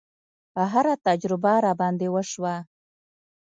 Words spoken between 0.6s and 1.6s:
هره تجربه